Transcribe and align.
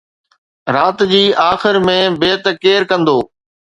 رات 0.77 1.03
جي 1.13 1.21
آخر 1.51 1.81
۾ 1.93 1.97
بيعت 2.27 2.45
ڪير 2.63 2.79
ڪندو؟ 2.93 3.19